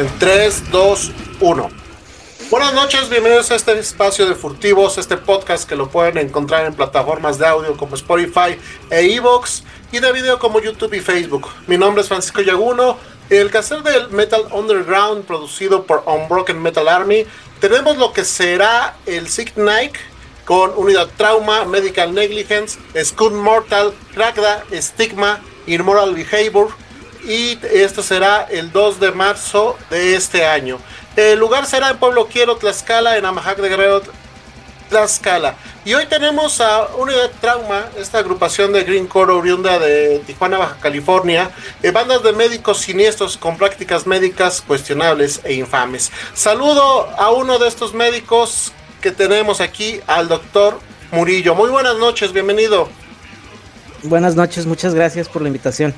[0.00, 1.70] En 3, 2, 1.
[2.50, 6.72] Buenas noches, bienvenidos a este espacio de furtivos, este podcast que lo pueden encontrar en
[6.72, 8.56] plataformas de audio como Spotify
[8.88, 11.48] e Evox y de video como YouTube y Facebook.
[11.66, 12.96] Mi nombre es Francisco Yaguno,
[13.28, 17.26] el caser del Metal Underground producido por Unbroken Metal Army.
[17.60, 19.96] Tenemos lo que será el Sick Night
[20.46, 26.70] con Unidad Trauma, Medical Negligence, Scud Mortal, Kragda, Stigma, Immoral Behavior
[27.24, 30.78] y esto será el 2 de marzo de este año.
[31.16, 34.02] El lugar será en Pueblo Quiero, Tlaxcala, en Amajac de Guerrero,
[34.88, 35.54] Tlaxcala.
[35.84, 40.76] Y hoy tenemos a Unidad Trauma, esta agrupación de Green Core oriunda de Tijuana, Baja
[40.80, 41.50] California,
[41.82, 46.12] eh, bandas de médicos siniestros con prácticas médicas cuestionables e infames.
[46.34, 50.78] Saludo a uno de estos médicos que tenemos aquí, al doctor
[51.12, 51.54] Murillo.
[51.54, 52.88] Muy buenas noches, bienvenido.
[54.02, 55.94] Buenas noches, muchas gracias por la invitación.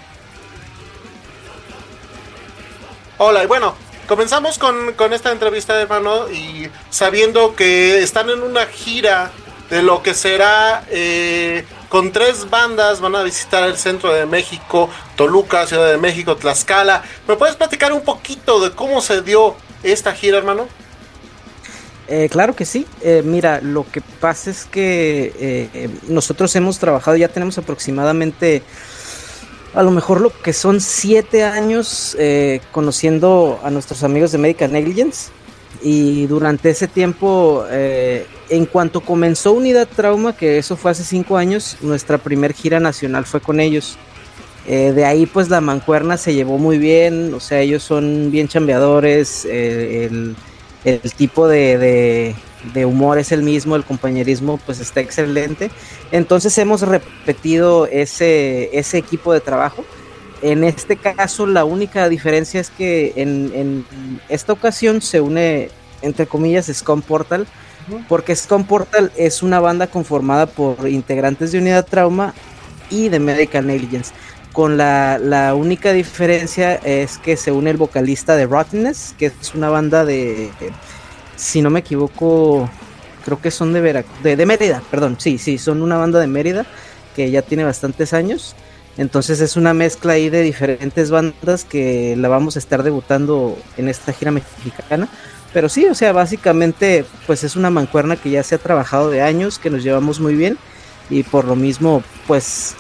[3.25, 3.77] Hola, y bueno,
[4.09, 9.31] comenzamos con, con, esta entrevista, hermano, y sabiendo que están en una gira
[9.71, 14.91] de lo que será eh, con tres bandas, van a visitar el centro de México,
[15.15, 17.05] Toluca, Ciudad de México, Tlaxcala.
[17.29, 20.67] ¿Me puedes platicar un poquito de cómo se dio esta gira, hermano?
[22.09, 22.89] Eh, claro que sí.
[23.03, 28.65] Eh, mira, lo que pasa es que eh, nosotros hemos trabajado, ya tenemos aproximadamente
[29.75, 34.73] a lo mejor lo que son siete años eh, conociendo a nuestros amigos de Medical
[34.73, 35.31] Negligence.
[35.83, 41.37] Y durante ese tiempo, eh, en cuanto comenzó Unidad Trauma, que eso fue hace cinco
[41.37, 43.97] años, nuestra primer gira nacional fue con ellos.
[44.69, 48.47] Eh, de ahí pues la mancuerna se llevó muy bien, o sea, ellos son bien
[48.47, 50.37] chambeadores, el,
[51.17, 52.37] tipo de,
[52.75, 55.71] de humor es el mismo, el compañerismo pues está excelente.
[56.11, 59.85] Entonces hemos repetido ese, ese equipo de trabajo.
[60.43, 63.85] En este caso la única diferencia es que en, en
[64.29, 65.71] esta ocasión se une
[66.03, 67.47] entre comillas Scum Portal,
[68.09, 72.35] porque Scum Portal es una banda conformada por integrantes de Unidad Trauma
[72.91, 74.13] y de Medical Negligence.
[74.53, 79.55] Con la, la única diferencia es que se une el vocalista de Rottenness, que es
[79.55, 80.51] una banda de
[81.43, 82.71] si no me equivoco,
[83.25, 86.29] creo que son de, Vera, de, de, Mérida, perdón, sí, sí, son una banda de
[86.29, 86.65] Mérida
[87.17, 88.55] que ya tiene bastantes años.
[88.97, 93.89] Entonces es una mezcla ahí de diferentes bandas que la vamos a estar debutando en
[93.89, 95.09] esta gira mexicana.
[95.53, 99.23] Pero sí, o sea, básicamente pues es una mancuerna que ya se ha trabajado de
[99.23, 100.59] años, que nos llevamos muy bien
[101.11, 102.75] y por lo mismo pues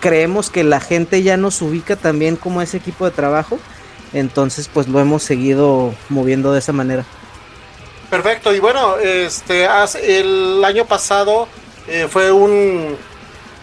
[0.00, 3.58] creemos que la gente ya nos ubica también como ese equipo de trabajo.
[4.12, 7.04] Entonces pues lo hemos seguido moviendo de esa manera.
[8.08, 9.68] Perfecto, y bueno, este
[10.02, 11.46] el año pasado
[11.86, 12.98] eh, fue un,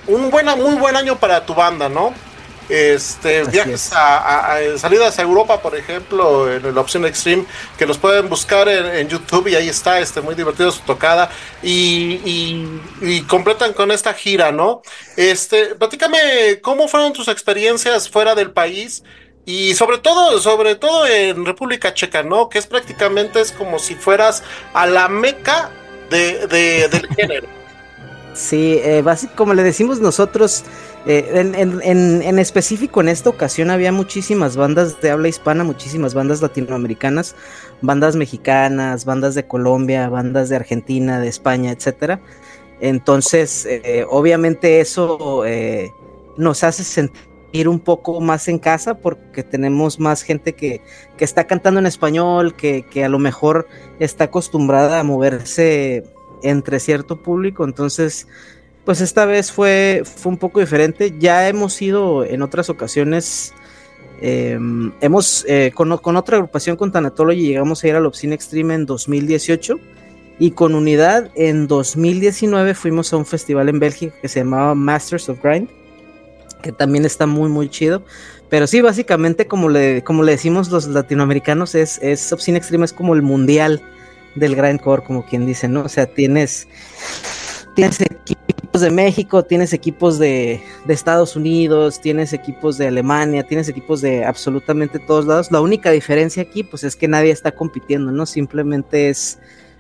[0.05, 2.13] un buena, muy buen año para tu banda, ¿no?
[2.67, 7.45] Este, Así viajes a, a, salidas a Europa, por ejemplo, en la opción Extreme,
[7.77, 11.29] que los pueden buscar en, en YouTube y ahí está, este, muy divertido su tocada
[11.61, 14.81] y, y, y, completan con esta gira, ¿no?
[15.15, 19.03] Este, platícame, ¿cómo fueron tus experiencias fuera del país?
[19.45, 22.49] Y sobre todo, sobre todo en República Checa, ¿no?
[22.49, 25.69] Que es prácticamente es como si fueras a la meca
[26.09, 27.47] de, de del género.
[28.33, 29.03] Sí, eh,
[29.35, 30.65] como le decimos nosotros,
[31.05, 36.13] eh, en, en, en, específico en esta ocasión había muchísimas bandas de habla hispana, muchísimas
[36.13, 37.35] bandas latinoamericanas,
[37.81, 42.19] bandas mexicanas, bandas de Colombia, bandas de Argentina, de España, etcétera.
[42.81, 45.93] Entonces, eh, obviamente eso eh,
[46.35, 50.81] nos hace sentir ir un poco más en casa porque tenemos más gente que,
[51.17, 53.67] que está cantando en español, que, que, a lo mejor
[53.99, 56.03] está acostumbrada a moverse
[56.43, 58.27] entre cierto público, entonces
[58.83, 63.53] pues esta vez fue, fue un poco diferente, ya hemos ido en otras ocasiones,
[64.21, 64.59] eh,
[65.01, 68.85] hemos eh, con, con, otra agrupación con Tanatology llegamos a ir al Obscene Extreme en
[68.85, 69.79] 2018
[70.39, 75.29] y con Unidad en 2019 fuimos a un festival en Bélgica que se llamaba Masters
[75.29, 75.69] of Grind
[76.65, 78.01] que también está muy, muy chido.
[78.49, 82.91] Pero sí, básicamente, como le, como le decimos los latinoamericanos, es, es Obscene Extreme, es
[82.91, 83.83] como el mundial
[84.33, 85.83] del grindcore, como quien dice, ¿no?
[85.83, 86.67] O sea, tienes,
[87.75, 93.69] tienes equipos de México, tienes equipos de, de, Estados Unidos, tienes equipos de Alemania, tienes
[93.69, 95.51] equipos de absolutamente todos lados.
[95.51, 98.25] La única diferencia aquí, pues es que nadie está compitiendo, ¿no?
[98.25, 99.37] Simplemente es,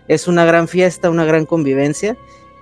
[0.07, 2.15] es una gran fiesta, una gran convivencia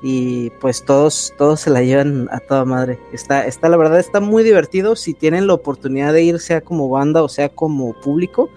[0.06, 3.00] y pues todos, todos se la llevan a toda madre.
[3.14, 4.98] Está, está, la verdad, está muy divertido.
[4.98, 8.50] Si tienen la oportunidad de ir, sea como banda o sea como público,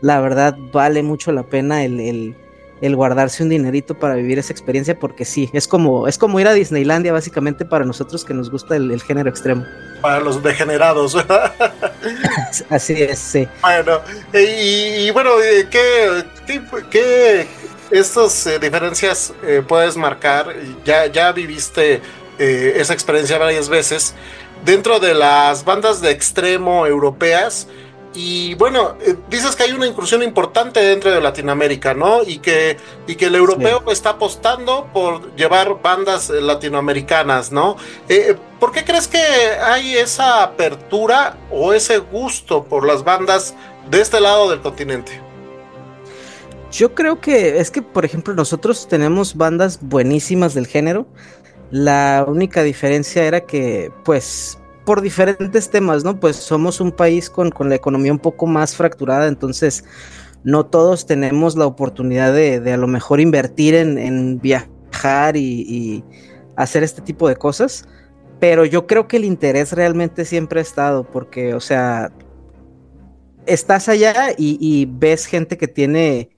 [0.00, 2.34] la verdad vale mucho la pena el,
[2.80, 6.48] el, guardarse un dinerito para vivir esa experiencia, porque sí, es como, es como ir
[6.48, 9.64] a Disneylandia, básicamente, para nosotros que nos gusta el, género extremo.
[10.02, 11.16] Para los degenerados.
[12.70, 13.46] Así es, sí.
[13.62, 14.00] Bueno,
[14.32, 15.30] y, bueno,
[15.70, 16.60] ¿qué, qué,
[16.90, 17.46] qué
[17.90, 20.54] estas eh, diferencias eh, puedes marcar,
[20.84, 22.00] ya, ya viviste
[22.38, 24.14] eh, esa experiencia varias veces,
[24.64, 27.68] dentro de las bandas de extremo europeas.
[28.14, 28.96] Y bueno,
[29.28, 32.22] dices que hay una incursión importante dentro de Latinoamérica, ¿no?
[32.24, 32.76] Y que,
[33.06, 37.76] y que el europeo está apostando por llevar bandas latinoamericanas, ¿no?
[38.58, 43.54] ¿Por qué crees que hay esa apertura o ese gusto por las bandas
[43.88, 45.27] de este lado del continente?
[46.70, 51.06] Yo creo que es que, por ejemplo, nosotros tenemos bandas buenísimas del género.
[51.70, 56.20] La única diferencia era que, pues, por diferentes temas, ¿no?
[56.20, 59.84] Pues somos un país con, la economía un poco más fracturada, entonces
[60.44, 66.04] no todos tenemos la oportunidad de, a lo mejor invertir en, viajar y, y,
[66.56, 67.88] hacer este tipo de cosas.
[68.40, 72.12] Pero yo creo que el interés realmente siempre ha estado, porque, o sea,
[73.48, 76.30] estás allá y, ves gente que tiene,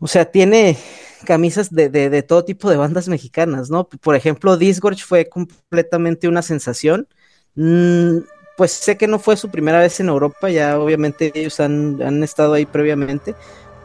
[0.00, 0.76] o sea, tiene
[1.24, 3.88] camisas de, todo tipo de bandas mexicanas, ¿no?
[3.88, 7.08] Por ejemplo, Disgorge fue completamente una sensación.
[7.54, 8.18] Mm,
[8.56, 12.24] pues sé que no fue su primera vez en Europa, ya obviamente ellos han, han,
[12.24, 13.34] estado ahí previamente,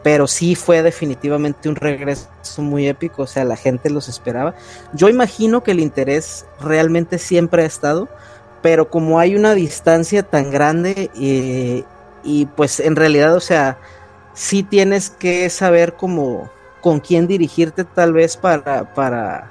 [0.02, 4.54] pero sí fue definitivamente un regreso muy épico, o sea, la gente los esperaba.
[4.92, 8.08] Yo imagino que el interés realmente siempre ha estado,
[8.62, 11.84] pero como hay una distancia tan grande eh,
[12.24, 13.78] y pues en realidad, o sea,
[14.34, 16.50] sí tienes que saber cómo
[16.80, 19.50] con quién dirigirte tal vez para, para,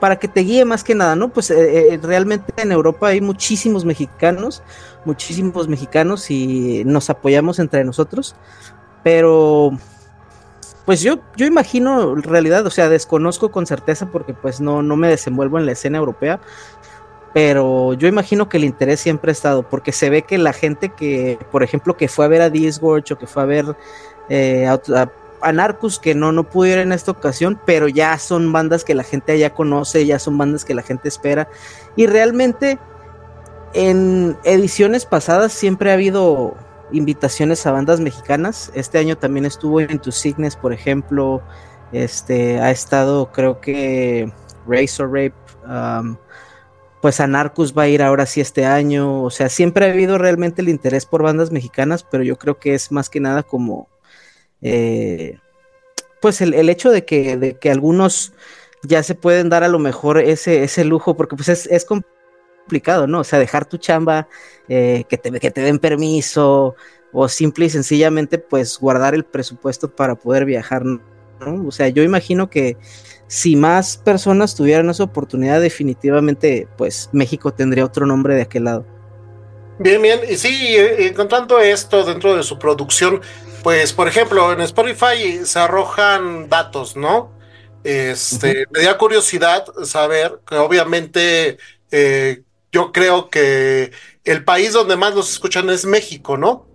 [0.00, 1.28] para que te guíe más que nada, ¿no?
[1.28, 4.62] Pues eh, eh, realmente en Europa hay muchísimos mexicanos,
[5.04, 8.34] muchísimos mexicanos y nos apoyamos entre nosotros,
[9.04, 9.78] pero
[10.84, 15.08] pues yo, yo imagino realidad, o sea, desconozco con certeza porque pues no, no me
[15.08, 16.40] desenvuelvo en la escena europea,
[17.32, 20.90] pero yo imagino que el interés siempre ha estado, porque se ve que la gente
[20.90, 23.76] que, por ejemplo, que fue a ver a Disgorge o que fue a ver
[24.28, 28.84] eh, a, Narcus, que no, no pudo ir en esta ocasión, pero ya son bandas
[28.84, 31.48] que la gente allá conoce, ya son bandas que la gente espera.
[31.96, 32.78] Y realmente
[33.74, 36.54] en ediciones pasadas siempre ha habido
[36.92, 38.70] invitaciones a bandas mexicanas.
[38.74, 41.42] Este año también estuvo en Tu Signes, por ejemplo.
[41.92, 44.32] Este ha estado, creo que
[44.66, 45.34] Razor Rape.
[45.66, 46.16] Um,
[47.04, 50.62] pues Anarcus va a ir ahora sí este año, o sea, siempre ha habido realmente
[50.62, 53.88] el interés por bandas mexicanas, pero yo creo que es más que nada como,
[54.64, 55.38] eh,
[56.20, 58.32] pues el, hecho de que, de que algunos
[58.82, 63.20] ya se pueden dar a lo mejor ese, ese lujo, porque pues es, complicado, ¿no?
[63.20, 64.26] O sea, dejar tu chamba,
[64.68, 66.74] eh, que, te, que te den permiso,
[67.12, 71.00] o simple y sencillamente pues guardar el presupuesto para poder viajar, ¿no?
[71.66, 72.76] O sea, yo imagino que
[73.26, 78.86] si más personas tuvieran esa oportunidad, definitivamente, pues México tendría otro nombre de aquel lado.
[79.78, 83.20] Bien, bien, y sí, eh, encontrando esto dentro de su producción,
[83.64, 87.32] pues por ejemplo, en Spotify se arrojan datos, ¿no?
[87.82, 91.56] Este, me da curiosidad saber que obviamente
[91.90, 93.90] eh, yo creo que
[94.24, 96.66] el país donde más los escuchan es México, ¿no?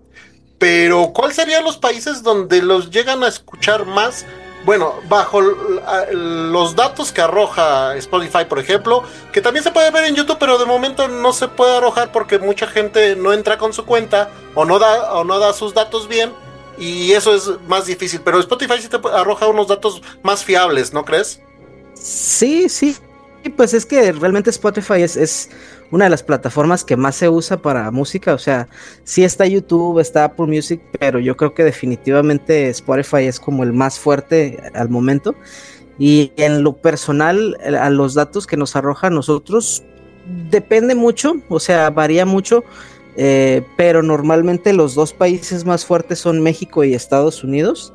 [0.58, 4.26] Pero ¿cuáles serían los países donde los llegan a escuchar más
[4.66, 10.16] bueno, bajo los datos que arroja Spotify, por ejemplo, que también se puede ver en
[10.16, 13.86] YouTube, pero de momento no se puede arrojar porque mucha gente no entra con su
[13.86, 16.34] cuenta o no da, o no da sus datos bien.
[16.80, 18.22] Y eso es más difícil.
[18.24, 21.42] Pero Spotify sí te arroja unos datos más fiables, ¿no crees?
[21.94, 22.96] Sí, sí.
[23.56, 25.50] Pues es que realmente Spotify es, es
[25.92, 28.34] una de las plataformas que más se usa para música.
[28.34, 28.68] O sea,
[29.04, 33.74] sí está YouTube, está Apple Music, pero yo creo que definitivamente Spotify es como el
[33.74, 35.36] más fuerte al momento.
[35.98, 39.84] Y en lo personal, a los datos que nos arroja nosotros,
[40.50, 42.64] depende mucho, o sea, varía mucho.
[43.16, 47.94] Eh, pero normalmente los dos países más fuertes son México y Estados Unidos.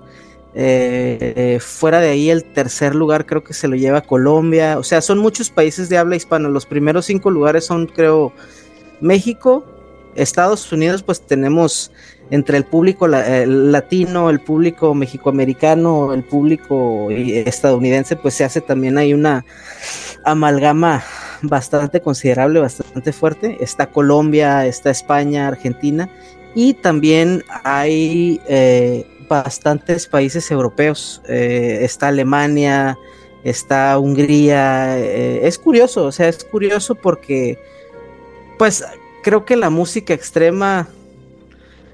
[0.56, 4.78] Eh, fuera de ahí, el tercer lugar creo que se lo lleva Colombia.
[4.78, 6.48] O sea, son muchos países de habla hispana.
[6.48, 8.32] Los primeros cinco lugares son, creo,
[9.00, 9.64] México,
[10.14, 11.90] Estados Unidos pues tenemos
[12.30, 19.12] entre el público latino, el público mexicoamericano, el público estadounidense, pues se hace también hay
[19.12, 19.44] una
[20.24, 21.04] amalgama
[21.48, 23.58] bastante considerable, bastante fuerte.
[23.60, 26.08] Está Colombia, está España, Argentina
[26.54, 31.20] y también hay eh, bastantes países europeos.
[31.28, 32.98] Eh, está Alemania,
[33.42, 34.98] está Hungría.
[34.98, 37.58] Eh, es curioso, o sea, es curioso porque,
[38.58, 38.84] pues,
[39.22, 40.88] creo que la música extrema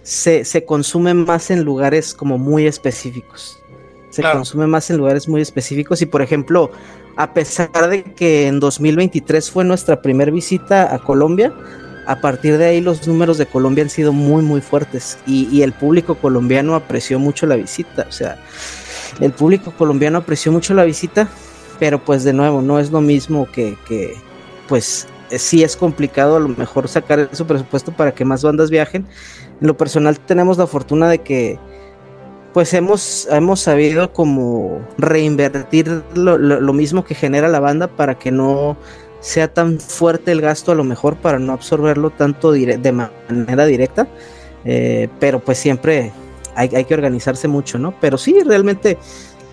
[0.03, 3.59] se, consume más en lugares como muy específicos.
[4.11, 6.73] Se consume más en lugares muy específicos y, por ejemplo,
[7.17, 11.53] a pesar de que en 2023 fue nuestra primera visita a Colombia,
[12.07, 15.73] a partir de ahí los números de Colombia han sido muy muy fuertes y, el
[15.73, 18.37] público colombiano apreció mucho la visita, o sea,
[19.21, 21.29] el público colombiano apreció mucho la visita,
[21.79, 24.15] pero pues de nuevo no es lo mismo que, que
[24.69, 29.07] pues sí es complicado a lo mejor sacar su presupuesto para que más bandas viajen.
[29.61, 31.59] En lo personal tenemos la fortuna de que
[32.53, 38.33] pues hemos, hemos sabido como reinvertir lo, lo, mismo que genera la banda para que
[38.33, 38.77] no
[39.21, 44.09] sea tan fuerte el gasto a lo mejor para no absorberlo tanto de manera directa.
[44.65, 46.13] Eh, pero pues siempre
[46.55, 47.95] hay, hay, que organizarse mucho, ¿no?
[48.01, 48.99] Pero sí, realmente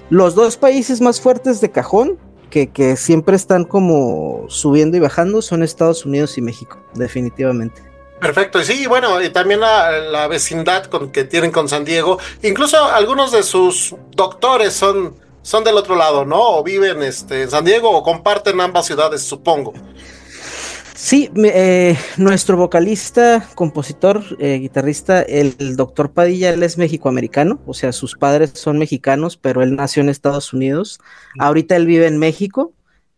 [0.09, 2.17] los dos países más fuertes de cajón,
[2.49, 7.86] que, que siempre están como subiendo y bajando, son Estados Unidos y México, definitivamente.
[8.19, 12.83] Perfecto, y sí, bueno, y también la, vecindad con, que tienen con San Diego, incluso
[12.83, 16.57] algunos de sus doctores son, son del otro lado, ¿no?
[16.57, 19.73] O viven este, en San Diego o comparten ambas ciudades, supongo.
[20.95, 27.75] Sí, eh, nuestro vocalista, compositor, eh, guitarrista, el, el, doctor Padilla, él es mexicoamericano, o
[27.75, 30.99] sea, sus padres son mexicanos, pero él nació en Estados Unidos.
[31.37, 32.73] Ahorita él vive en México,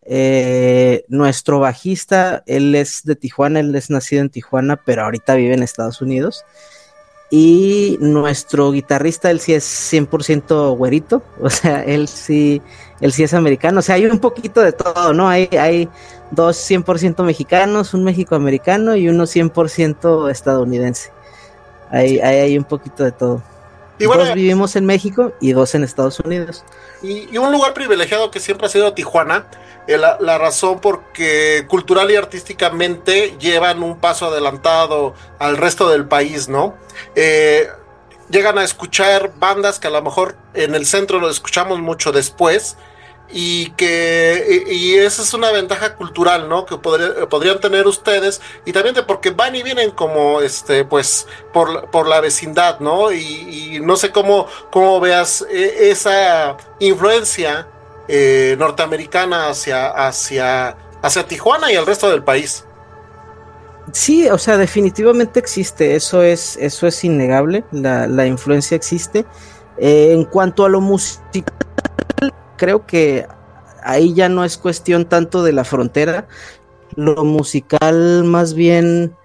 [0.05, 5.53] eh, nuestro bajista, él es de Tijuana, él es nacido en Tijuana, pero ahorita vive
[5.53, 6.45] en Estados Unidos.
[7.31, 9.63] Y nuestro guitarrista, él sí es
[9.93, 12.61] 100% güerito, o sea, él sí,
[13.01, 15.29] él sí es americano, o sea, hay un poquito de todo, ¿no?
[15.29, 15.87] Hay, hay
[16.31, 21.11] dos 100% mexicanos, un mexicoamericano y uno 100% estadounidense.
[21.91, 23.43] Hay, hay un poquito de todo.
[23.99, 26.63] Y dos vivimos en México y dos en Estados Unidos.
[27.01, 29.47] Y, un lugar privilegiado que siempre ha sido Tijuana,
[29.87, 36.47] eh, la, razón porque cultural y artísticamente llevan un paso adelantado al resto del país,
[36.47, 36.75] ¿no?
[37.15, 37.67] Eh,
[38.29, 42.77] llegan a escuchar bandas que a lo mejor en el centro lo escuchamos mucho después,
[43.31, 48.95] y que y, esa es una ventaja cultural no que podrían tener ustedes y también
[48.95, 53.95] de porque van y vienen como este pues por, por la vecindad no y, no
[53.95, 57.67] sé cómo cómo veas e, esa influencia
[58.07, 62.65] eh, norteamericana hacia hacia hacia Tijuana y el resto del país.
[63.91, 69.25] Sí, o sea, definitivamente existe, eso es, eso es innegable, la, la influencia existe.
[69.77, 71.53] Eh, en cuanto a lo musical,
[72.59, 73.25] creo que
[73.81, 76.27] ahí ya no es cuestión tanto de la frontera,
[76.95, 79.15] lo musical más bien,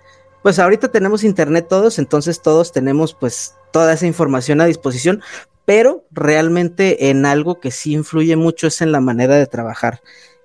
[0.42, 5.20] pues ahorita tenemos internet todos, entonces todos tenemos pues toda esa información a disposición,
[5.64, 10.00] pero realmente en algo que sí influye mucho es en la manera de trabajar.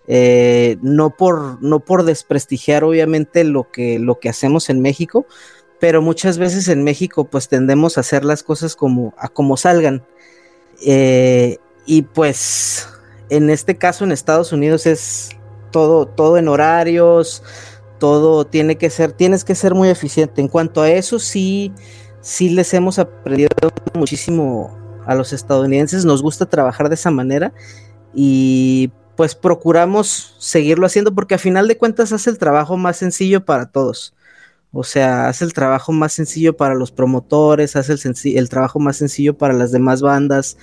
[0.08, 5.28] Eh, no, por, no por desprestigiar obviamente lo que, lo que hacemos en México,
[5.80, 10.04] pero muchas veces en México pues tendemos a hacer las cosas como a como salgan.
[10.84, 12.88] Eh, y pues
[13.32, 15.32] en este caso en Estados Unidos es
[15.72, 17.42] todo, todo en horarios,
[17.98, 20.40] todo tiene que ser, tienes que ser muy eficiente.
[20.40, 21.74] En cuanto a eso, sí,
[22.22, 23.50] sí les hemos aprendido
[23.96, 24.78] muchísimo
[25.08, 27.54] a los estadounidenses, nos gusta trabajar de esa manera
[28.14, 33.46] y pues procuramos seguirlo haciendo porque a final de cuentas hace el trabajo más sencillo
[33.46, 34.14] para todos.
[34.72, 38.98] O sea, hace el trabajo más sencillo para los promotores, hace el, el trabajo más
[38.98, 40.56] sencillo para las demás bandas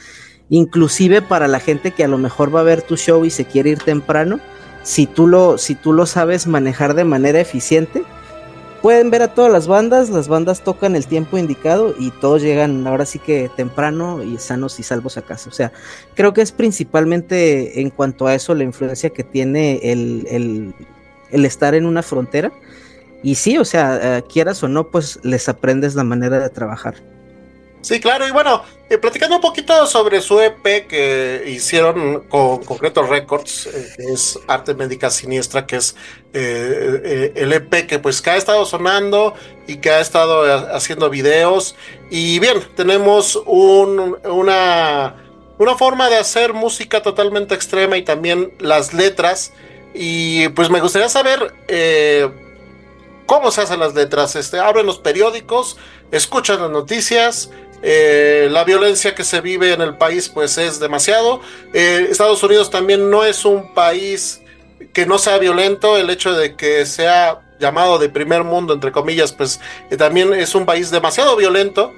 [0.49, 3.45] inclusive para la gente que a lo mejor va a ver tu show y se
[3.45, 4.41] quiere ir temprano,
[4.83, 8.05] si tú lo, si tú lo sabes manejar de manera eficiente,
[8.83, 12.87] pueden ver a todas las bandas, las bandas tocan el tiempo indicado y todos llegan
[12.87, 15.50] ahora sí que temprano y sanos y salvos a casa.
[15.50, 15.73] O sea,
[16.15, 20.73] creo que es principalmente en cuanto a eso la influencia que tiene el,
[21.31, 22.53] el, estar en una frontera.
[23.25, 26.95] Y sí, o sea, eh, quieras o no, pues les aprendes la manera de trabajar.
[27.87, 33.05] Sí, claro, y bueno, eh, platicando un poquito sobre su EP que hicieron con Concreto
[33.05, 35.95] Records, eh, es Arte Médica Siniestra, que es
[36.33, 39.35] eh, el EP que pues que ha estado sonando
[39.69, 41.76] y que ha estado haciendo videos.
[42.11, 45.14] Y bien, tenemos un, una,
[45.57, 49.52] una forma de hacer música totalmente extrema y también las letras.
[49.95, 51.55] Y pues me gustaría saber
[53.26, 54.35] cómo se hacen las letras.
[54.35, 55.76] Este, abren los periódicos,
[56.11, 57.50] escuchan las noticias.
[57.83, 61.40] Eh, la violencia que se vive en el país pues es demasiado.
[61.73, 64.40] Eh, Estados Unidos también no es un país
[64.92, 65.97] que no sea violento.
[65.97, 70.54] El hecho de que sea llamado de primer mundo, entre comillas, pues eh, también es
[70.54, 71.92] un país demasiado violento.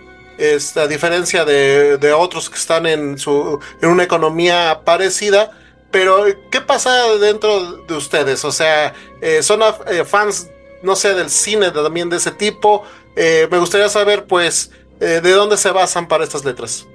[0.77, 5.51] A diferencia de, de, otros que están en, su, en una economía parecida.
[5.91, 8.45] Pero, ¿qué pasa dentro de ustedes?
[8.45, 8.95] O sea,
[9.41, 9.61] ¿son
[10.07, 10.47] fans
[10.85, 12.85] no sé, del cine también de ese tipo.
[13.17, 14.71] Me gustaría saber, pues,
[15.01, 16.87] eh, de dónde se basan para estas letras.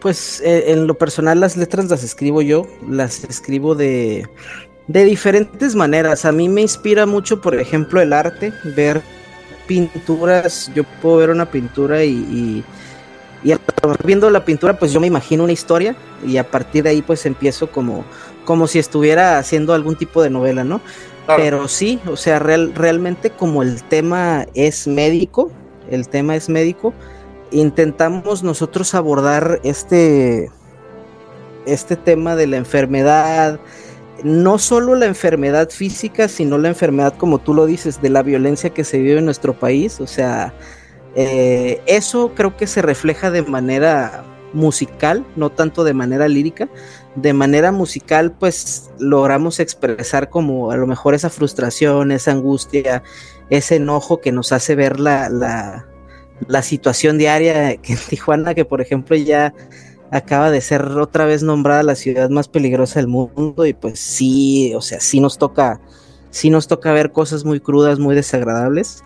[0.00, 4.26] Pues eh, en lo personal las letras las escribo yo, las escribo de,
[4.86, 6.24] de diferentes maneras.
[6.24, 9.02] A mí me inspira mucho, por ejemplo, el arte, ver
[9.66, 10.70] pinturas.
[10.74, 12.64] Yo puedo ver una pintura y, y,
[13.44, 13.54] y
[14.02, 15.94] viendo la pintura, pues yo me imagino una historia
[16.26, 18.04] y a partir de ahí pues empiezo como,
[18.46, 20.80] como si estuviera haciendo algún tipo de novela, ¿no?
[21.36, 25.52] Pero sí, o sea, real, realmente como el tema es médico,
[25.90, 26.94] el tema es médico,
[27.50, 30.50] intentamos nosotros abordar este,
[31.66, 33.60] este tema de la enfermedad,
[34.22, 38.70] no solo la enfermedad física, sino la enfermedad, como tú lo dices, de la violencia
[38.70, 40.00] que se vive en nuestro país.
[40.00, 40.54] O sea,
[41.14, 46.68] eh, eso creo que se refleja de manera musical, no tanto de manera lírica,
[47.14, 53.02] de manera musical pues logramos expresar como a lo mejor esa frustración, esa angustia,
[53.50, 58.80] ese enojo que nos hace ver la, la, situación diaria que en Tijuana, que por
[58.80, 59.52] ejemplo ya
[60.10, 64.72] acaba de ser otra vez nombrada la ciudad más peligrosa del mundo y pues sí,
[64.74, 65.80] o sea, sí nos toca,
[66.30, 69.04] sí nos toca ver cosas muy crudas, muy desagradables.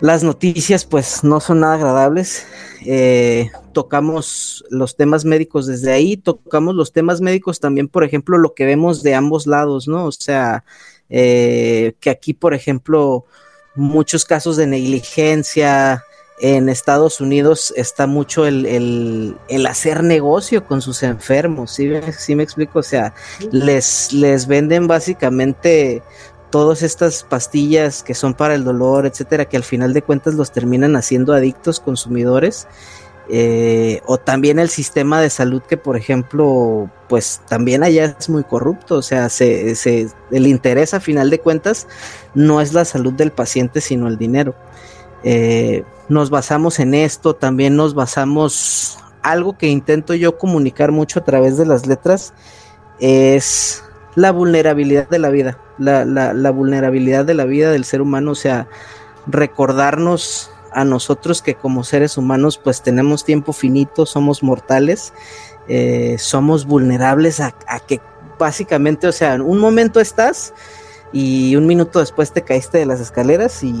[0.00, 2.46] Las noticias pues no son nada agradables.
[2.86, 8.54] Eh, tocamos los temas médicos desde ahí, tocamos los temas médicos también, por ejemplo, lo
[8.54, 10.04] que vemos de ambos lados, ¿no?
[10.04, 10.64] O sea,
[11.08, 13.24] eh, que aquí, por ejemplo,
[13.78, 16.04] muchos casos de negligencia,
[16.40, 19.36] en Estados Unidos está mucho el,
[19.68, 22.78] hacer negocio con sus enfermos, ¿sí, ¿sí me explico?
[22.78, 23.14] O sea,
[23.50, 26.02] les, les venden básicamente
[26.50, 30.52] todas estas pastillas que son para el dolor, etcétera, que al final de cuentas los
[30.52, 32.66] terminan haciendo adictos consumidores.
[33.30, 38.44] Eh, o también el sistema de salud que, por ejemplo, pues también allá es muy
[38.44, 38.96] corrupto.
[38.96, 39.76] O sea, se,
[40.30, 41.86] el interés a final de cuentas
[42.34, 44.54] no es la salud del paciente, sino el dinero.
[45.24, 51.24] Eh, nos basamos en esto, también nos basamos, algo que intento yo comunicar mucho a
[51.24, 52.32] través de las letras,
[52.98, 58.30] es la vulnerabilidad de la vida, la, la, vulnerabilidad de la vida del ser humano,
[58.30, 58.68] o sea,
[59.26, 65.12] recordarnos a nosotros que como seres humanos pues tenemos tiempo finito, somos mortales,
[65.68, 67.52] eh, somos vulnerables a,
[67.86, 68.00] que
[68.38, 70.54] básicamente, o sea, un momento estás
[71.12, 73.74] y un minuto después te caíste de las escaleras y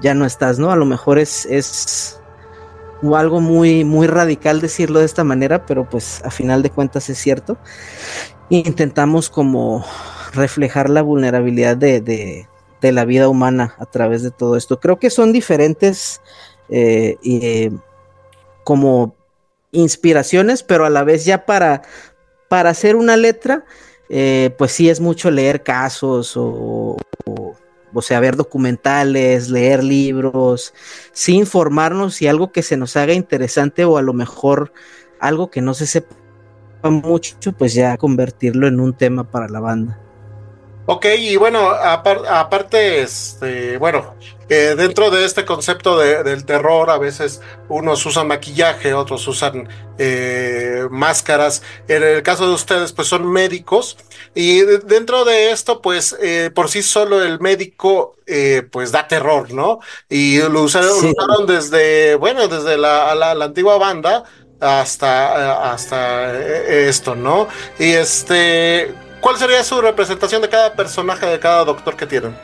[0.00, 0.70] ya no estás, ¿no?
[0.70, 2.20] A lo mejor es, es
[3.14, 7.18] algo muy, muy radical decirlo de esta manera, pero pues a final de cuentas es
[7.18, 7.58] cierto
[8.50, 9.84] intentamos como
[10.32, 12.48] reflejar la vulnerabilidad de,
[12.82, 14.80] la vida humana a través de todo esto.
[14.80, 16.20] Creo que son diferentes
[16.68, 17.70] eh, eh,
[18.64, 19.14] como
[19.72, 21.82] inspiraciones, pero a la vez ya para,
[22.48, 23.64] para hacer una letra,
[24.08, 30.72] eh, pues sí es mucho leer casos o, o, sea, ver documentales, leer libros,
[31.12, 34.72] sí informarnos y algo que se nos haga interesante o a lo mejor
[35.20, 36.16] algo que no se sepa
[36.84, 40.07] mucho, pues ya convertirlo en un tema para la banda.
[40.90, 44.14] Ok, y bueno, aparte, este, bueno,
[44.48, 50.86] eh, dentro de este concepto del terror, a veces unos usan maquillaje, otros usan eh,
[50.90, 51.62] máscaras.
[51.88, 53.98] En el caso de ustedes, pues son médicos.
[54.34, 58.16] Y dentro de esto, pues eh, por sí solo el médico,
[58.70, 59.80] pues da terror, ¿no?
[60.08, 64.24] Y lo usaron, desde, bueno, desde la, la antigua banda
[64.58, 67.46] hasta, hasta esto, ¿no?
[67.78, 72.34] Y este, ¿cuál sería su representación de cada personaje, de cada doctor que tienen?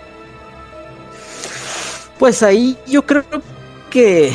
[2.18, 3.24] Pues ahí yo creo
[3.90, 4.34] que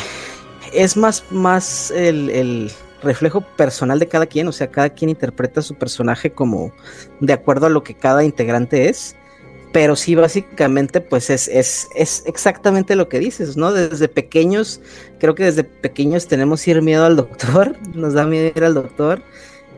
[0.72, 2.72] es más, más el, el,
[3.02, 6.72] reflejo personal de cada quien, o sea, cada quien interpreta su personaje como
[7.20, 9.16] de acuerdo a lo que cada integrante es.
[9.72, 13.72] Pero sí, básicamente, pues es, es, es exactamente lo que dices, ¿no?
[13.72, 14.80] Desde pequeños,
[15.20, 19.22] creo que desde pequeños tenemos ir miedo al doctor, nos da miedo ir al doctor.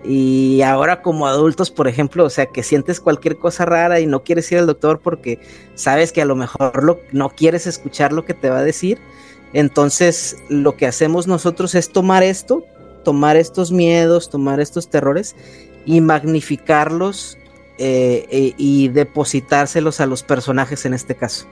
[0.04, 4.24] Y ahora como adultos, por ejemplo, o sea, que sientes cualquier cosa rara y no
[4.24, 5.38] quieres ir al doctor porque
[5.74, 8.98] sabes que a lo mejor lo, no quieres escuchar lo que te va a decir.
[9.52, 12.64] Entonces, lo que hacemos nosotros es tomar esto,
[13.04, 15.36] tomar estos miedos, tomar estos terrores
[15.86, 17.38] y magnificarlos
[17.78, 21.46] eh, y depositárselos a los personajes en este caso.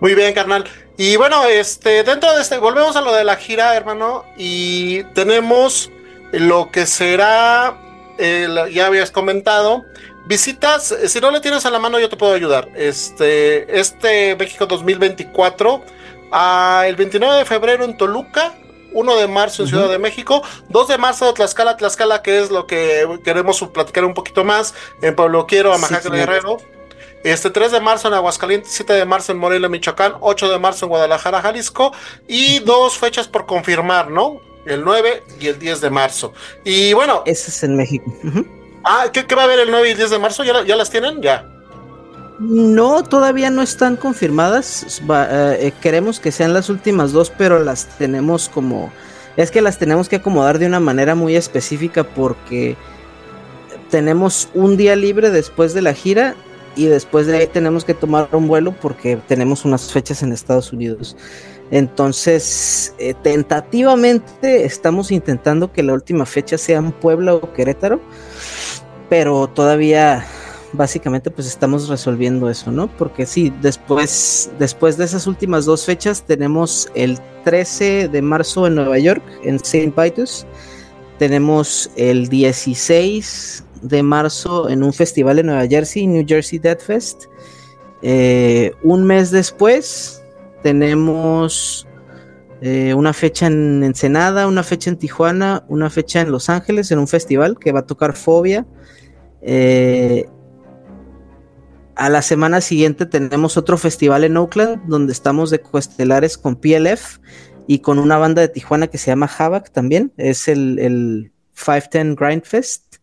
[0.00, 0.64] Muy bien, carnal.
[0.96, 5.90] Y bueno, este, dentro de este, volvemos a lo de la gira, hermano, y tenemos
[6.40, 7.76] lo que será,
[8.18, 9.84] ya habías comentado,
[10.26, 12.68] visitas, eh, si no le tienes a la mano yo te puedo ayudar.
[12.74, 15.82] Este, este México 2024,
[16.86, 18.54] el 29 de febrero en Toluca,
[18.92, 22.66] 1 de marzo en Ciudad de México, 2 de marzo Tlaxcala, Tlaxcala, que es lo
[22.66, 26.58] que queremos platicar un poquito más, en Pueblo Quiero, a sí, Guerrero.
[27.24, 30.84] Este 3 de marzo en Aguascalientes, 7 de marzo en Morelia, Michoacán, 8 de marzo
[30.84, 31.92] en Guadalajara, Jalisco
[32.28, 34.40] y dos fechas por confirmar, ¿no?
[34.66, 36.32] El 9 y el 10 de marzo.
[36.64, 37.22] Y bueno.
[37.26, 38.12] Ese es en México.
[38.84, 40.44] Ah, ¿qué, va a haber el 9 y el 10 de marzo?
[40.44, 41.20] ¿Ya, ya las tienen?
[41.22, 41.48] Ya.
[42.38, 45.00] No, todavía no están confirmadas.
[45.08, 48.92] Eh, queremos que sean las últimas dos, pero las tenemos como...
[49.36, 52.76] Es que las tenemos que acomodar de una manera muy específica porque
[53.90, 56.36] tenemos un día libre después de la gira
[56.76, 60.72] y después de ahí tenemos que tomar un vuelo porque tenemos unas fechas en Estados
[60.72, 61.16] Unidos.
[61.70, 68.00] Entonces, eh, tentativamente estamos intentando que la última fecha sea en Puebla o Querétaro,
[69.08, 70.24] pero todavía
[70.72, 72.88] básicamente pues estamos resolviendo eso, ¿no?
[72.88, 78.74] Porque sí, después, después de esas últimas dos fechas tenemos el 13 de marzo en
[78.74, 79.92] Nueva York, en St.
[79.96, 80.46] Vitus,
[81.18, 87.24] tenemos el 16 de marzo en un festival en Nueva Jersey, New Jersey Dead Fest.
[88.02, 90.23] Eh, un mes después
[90.64, 91.86] tenemos
[92.62, 96.98] eh, una fecha en Ensenada, una fecha en Tijuana, una fecha en Los Ángeles en
[96.98, 98.66] un festival que va a tocar Fobia.
[99.42, 100.26] Eh,
[101.96, 107.18] a la semana siguiente tenemos otro festival en Oakland donde estamos de coestelares con PLF
[107.66, 110.14] y con una banda de Tijuana que se llama Havoc también.
[110.16, 112.96] Es el, el 510 Grind Fest.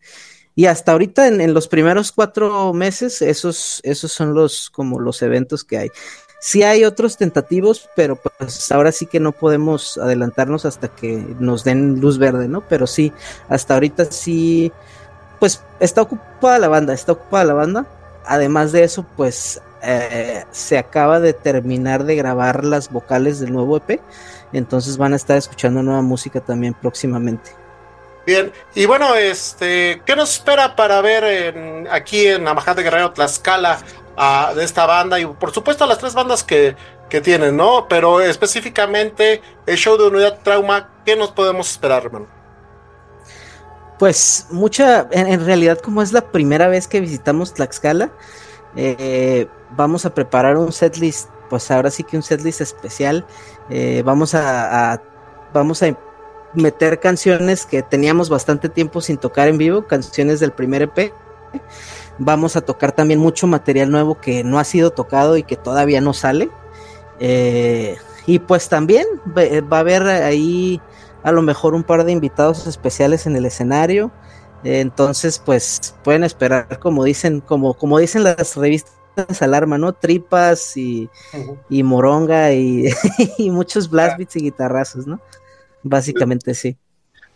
[0.56, 5.62] Y hasta ahorita en, los primeros cuatro meses, esos, esos son los como los eventos
[5.62, 5.88] que hay.
[6.44, 11.62] Sí hay otros tentativos, pero pues ahora sí que no podemos adelantarnos hasta que nos
[11.62, 12.62] den luz verde, ¿no?
[12.62, 13.12] Pero sí,
[13.48, 14.72] hasta ahorita sí,
[15.38, 17.86] pues está ocupada la banda, está ocupada la banda.
[18.26, 23.76] Además de eso, pues eh, se acaba de terminar de grabar las vocales del nuevo
[23.76, 24.00] EP,
[24.52, 27.52] entonces van a estar escuchando nueva música también próximamente.
[28.26, 33.78] Bien, y bueno, este, ¿qué nos espera para ver aquí en Amajá de Guerrero Tlaxcala
[34.54, 35.18] de esta banda?
[35.18, 36.76] Y por supuesto las tres bandas que,
[37.08, 37.86] que tienen, ¿no?
[37.88, 42.26] Pero específicamente el show de Unidad Trauma, ¿qué nos podemos esperar, hermano?
[43.98, 48.10] Pues mucha, en, realidad como es la primera vez que visitamos Tlaxcala,
[48.74, 49.46] eh,
[49.76, 53.24] vamos a preparar un setlist, pues ahora sí que un setlist especial.
[53.70, 55.02] Eh, vamos a, a
[55.52, 55.96] vamos a
[56.54, 61.12] meter canciones que teníamos bastante tiempo sin tocar en vivo, canciones del primer EP.
[62.18, 66.00] Vamos a tocar también mucho material nuevo que no ha sido tocado y que todavía
[66.00, 66.50] no sale.
[67.20, 67.96] Eh,
[68.26, 70.80] y pues también va a haber ahí
[71.22, 74.10] a lo mejor un par de invitados especiales en el escenario.
[74.64, 78.92] entonces, pues pueden esperar, como dicen, como, como dicen las revistas
[79.40, 79.92] alarma, ¿no?
[79.92, 81.10] Tripas y,
[81.68, 82.86] y moronga y,
[83.38, 85.20] y muchos blast beats y guitarrazos, ¿no?
[85.82, 86.76] Básicamente sí.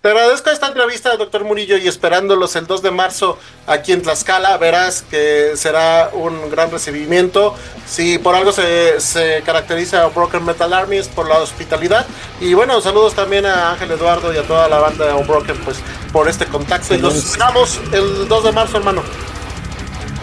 [0.07, 4.57] Te agradezco esta entrevista, doctor Murillo, y esperándolos el 2 de marzo aquí en Tlaxcala,
[4.57, 7.57] verás que será un gran recibimiento.
[7.89, 12.07] Si por algo se, se caracteriza a Broken Metal Army es por la hospitalidad.
[12.41, 15.79] Y bueno, saludos también a Ángel Eduardo y a toda la banda de Unbroken pues,
[16.13, 16.95] por este contacto.
[16.95, 19.03] y nos esperamos el 2 de marzo, hermano.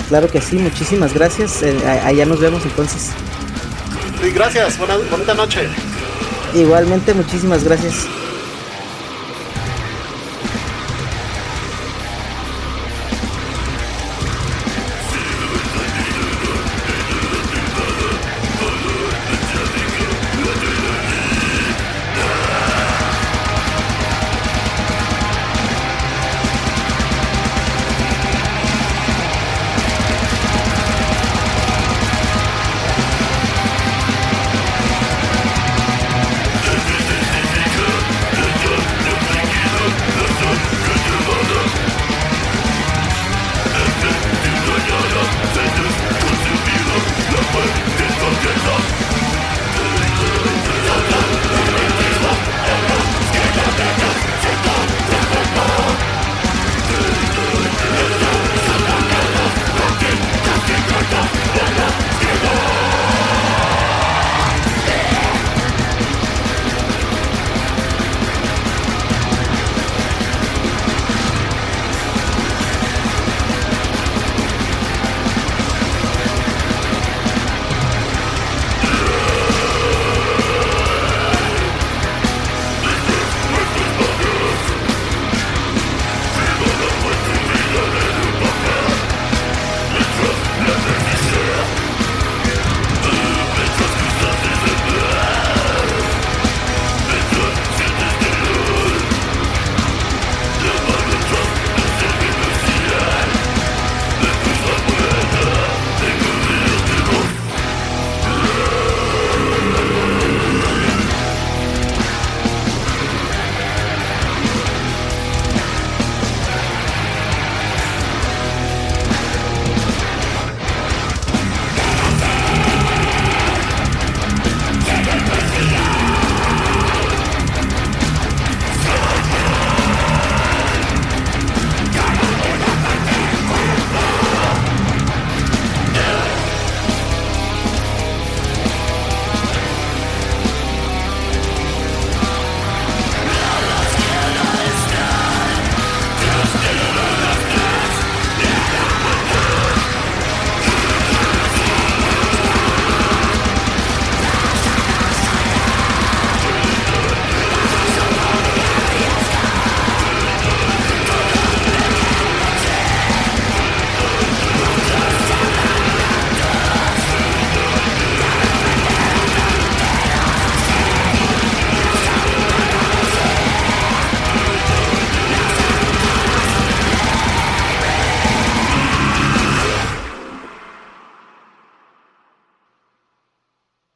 [0.08, 1.62] Claro que sí, muchísimas gracias.
[1.62, 3.10] Eh, allá nos vemos entonces.
[4.22, 4.78] Sí, gracias.
[4.78, 5.67] Buena, bonita noche.
[6.54, 8.08] Igualmente, muchísimas gracias.